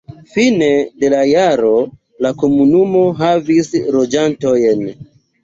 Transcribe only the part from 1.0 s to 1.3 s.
de la